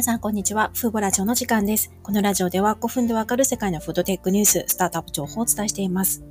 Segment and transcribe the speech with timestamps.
[0.00, 0.70] 皆さん、こんにちは。
[0.74, 1.92] フーボラジオの時間です。
[2.02, 6.24] このラジオでは5分でわかる世界のフードテックニュース、スタートアップ情報をお伝えしています。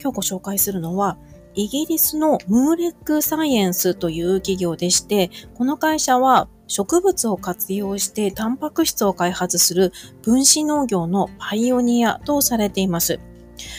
[0.00, 1.18] 今日ご紹介するのは、
[1.56, 9.92] イギリスのムーレックサイエンスという企業でして、この会社は植物を活用してタンパク質を開発する
[10.22, 13.18] 分子農業のパイオニアとされています。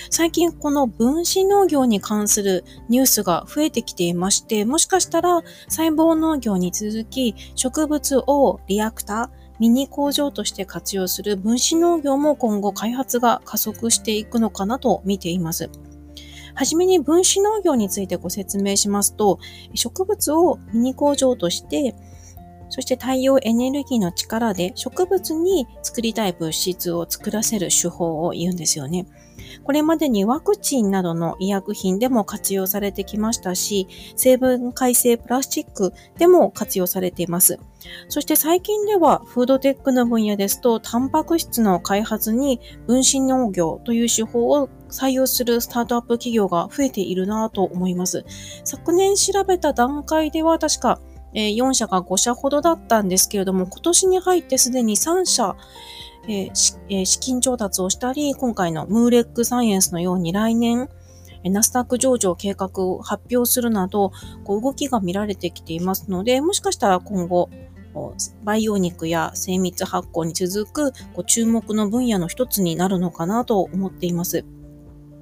[0.10, 15.70] 最近この分子農業に関するニュースが増えてきていまして、もしかしたら細胞農業に続き植物をリアクター、ミニ工場として活用する分子農業も今後開発が加速していくのかなと見ています。
[16.56, 19.40] はじめに分子農業についてご説明しますと、
[19.74, 21.96] 植物をミニ工場として
[22.70, 29.08] そして太陽エネルギーの力で植物に作りたい物質を作らせる手法を言うんですよね。
[29.64, 37.60] これまでにワクチンなどの医薬品でも活用されてきましたし、成分改正プラスチックでも活用されています。
[38.10, 48.26] そして最近ではフードテックの分野ですと、タンパク質の開発に分子農業という手法を採用するスタートアップ企業が増えているなと思います。
[48.64, 51.00] 昨年調べた段階では確か
[51.34, 55.56] 4社か5社ほどだったんですけれども、今年に入ってすでに3社、
[56.30, 60.88] えー、資金調達をしたり、今回のムーレックサイエンスのように来年、
[61.44, 64.12] ナスダック上場計画を発表するなど、
[64.44, 67.50] こう動きが見られてきていますので、もしかしたら今後、
[68.44, 74.46] 培養肉や精密発酵に続くこう注目の分野の一つになるのかなと思っています。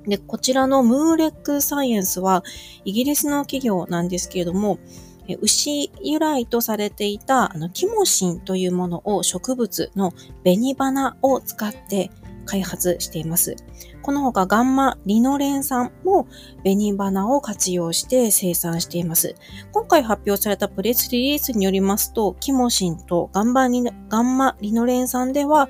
[0.06, 2.44] で、こちらのムーレックサイエンスは
[2.84, 4.80] イギリスの企業なんですけれども、
[5.28, 12.12] 牛由来とされていたあのキモシンというものを植物の紅花を使って
[12.46, 13.56] 開発しています。
[14.02, 16.28] この他ガンマリノレン酸も
[16.64, 19.36] 紅花を活用して生産しています。
[19.74, 25.68] 今回発表されたプレスリリースによりますと、キモシンとガンマリノレン酸では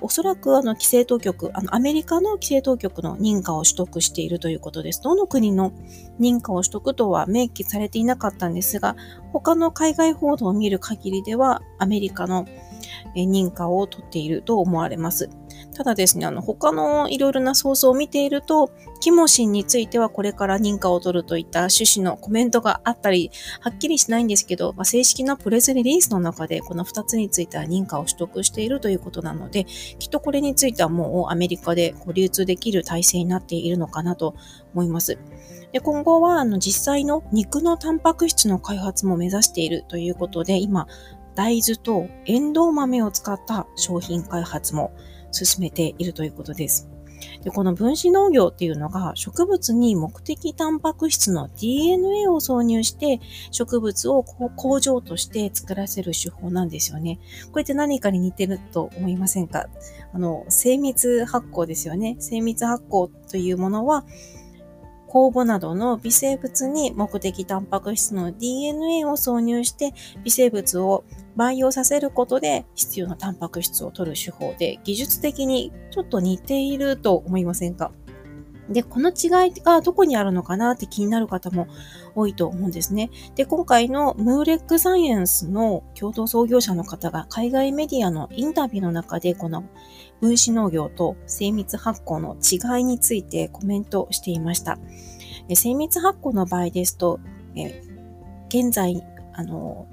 [0.00, 5.02] おそらくあの規制当局、あのアメリカの規制当局の認可を取得しているということです。
[5.02, 5.72] どの国の
[6.18, 8.96] 認可を取得とは明記されていなかったんですが、
[9.32, 12.46] 他の海外報道を見る限りではアメリカの
[13.14, 15.28] 認可を取っていると思われます。
[15.74, 18.70] ただですね、あの、他のいろいろなソースを見ていると、
[19.00, 34.34] キモシンについてはこれから認可を取るといった趣旨のコメントがあったり、はっきりしないんですけど、まあ、正式なプレスリリースの中でこの2つについては認可を取得しているということなので、きっとこれについてはもうアメリカで流通できる体制になっているのかなと
[34.74, 35.18] 思います。
[35.72, 40.86] で今後はあの実際の肉のタンパク質の開発も目指しているということで、今、
[41.40, 44.92] 大豆とエンドウ豆を使った商品開発も
[45.32, 46.90] 進めているということです。
[47.42, 53.20] でこの分子農業っていうのが植物に目的タンパク質の DNA を挿入して
[53.52, 57.18] 植物を工場として作らせる手法なんですよね。
[57.52, 59.64] これって何かに似てると思いませんか？
[60.12, 62.16] あの、精密発酵ですよね。
[62.18, 64.04] 精密発酵というものは
[65.10, 71.04] 酵母などの微生物に目的タンパク質の DNA を挿入して微生物を
[71.36, 77.90] 培養させることで必要なタンパク質を取る手法で技術的にちょっと似ていると思いませんか？
[78.70, 81.66] で、この違いがどこにあるのかなって気になる方も
[82.14, 83.10] 多いと思うんですね。
[83.34, 89.64] で、今回のムーレックサイエンスの共同創業者の方が海外メディアのインタビューの中でこの
[90.20, 94.78] 分子農業と精密発酵の違いについてコメントしていました。
[95.52, 97.18] 精密発酵の場合ですと、
[97.56, 97.82] え
[98.48, 99.02] 現在、
[99.32, 99.86] あの、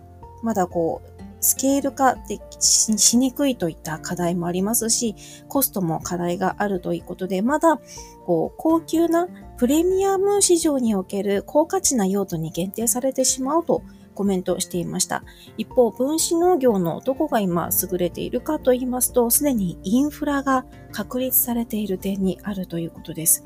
[0.44, 1.17] まだこう、
[1.48, 5.16] スケール化でしにくいといった課題もありますし、
[5.48, 7.80] コストも課題があるということで、まだ
[8.26, 13.82] こう高級なプレミアム市場における高価値な用途に限定されてしまうと
[14.14, 15.24] コメントしていました。
[15.58, 23.46] 一方、分子農業のどこが今優れているかと言いますと、すでにインフラが確立されている点にあるということです。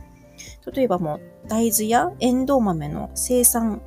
[0.74, 3.84] 例えばもう大豆やエンドウ豆の生産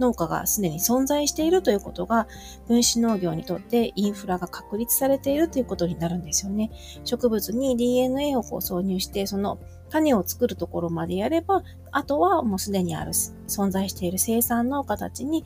[0.00, 2.26] 農家がすでに存在しているということが、
[2.66, 6.70] 分子農業にとってインフラが確立されているということになるんですよね。
[7.04, 9.58] 植物に DNA をこう挿入して、その
[9.90, 15.44] 種を作るところまでやれば、あとはもうすでにある、存在している生産農家たちに、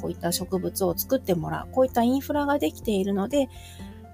[0.00, 3.48] こういった植物を作ってもらう、こういったインフラができているので、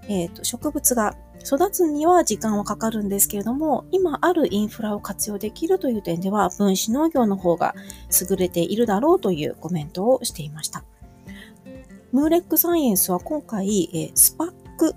[0.09, 1.15] え、ー、と、植物が
[1.45, 7.75] 育つには時間はかかるんですけれども、今あるインフラを活用できるという点では、分子農業の方が
[8.29, 10.85] 優れているだろうというコメントをしていました。
[12.11, 14.95] ムーレックサイエンスは今回、えスパック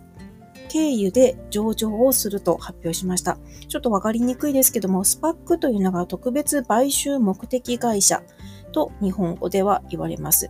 [0.70, 3.38] 経由で上場をすると発表しました。
[3.68, 8.24] ちょっとわかりにくいですけども、スパックというのが特別買収目的会社
[8.72, 10.50] と日本語では言われます。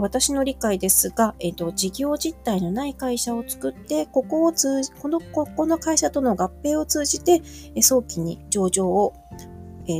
[0.00, 7.42] 私の理解ですが、えっ、と、事業実態のない会社を作って、ここを通じ、この、ここの会社との合併を通じて、
[7.80, 9.14] 早期に上場を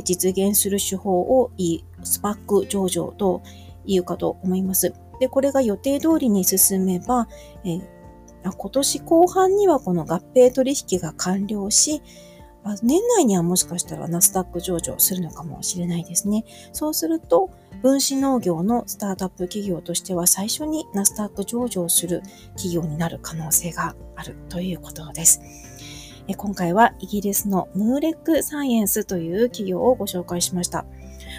[0.03, 1.51] 実現する手法を
[2.03, 3.41] スパック上場と
[3.85, 4.93] いうかと思います。
[5.19, 7.27] で、これが予定通りに進めば、
[7.63, 7.79] え
[8.43, 12.01] 今年後半にはこの合併取引が完了し、
[12.81, 16.45] 年内にはもしかしたらナスダック上場するのかもしれないですね。
[16.73, 17.51] そうすると、
[17.85, 22.23] 分子農業のスタートアップ企業としては最初にナスダック上場する
[22.55, 25.39] 企業になる可能性があるということです。
[26.35, 30.87] 今回はイギリスのムーレックサイエンスという企業をご紹介しました。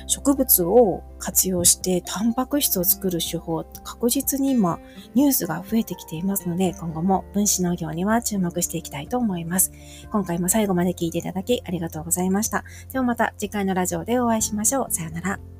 [0.06, 4.78] 植物を活用してタンパク質を作る手法、確実に今
[5.16, 9.72] ニュースが増えてきていますので、今後も分子農業には注目していきたいと思います。
[10.12, 12.62] 今回も最後まで聞いていただきありがとうございました。
[12.92, 14.92] ではまた次回のラジオでお会いしましょう。
[14.92, 15.55] さよなら。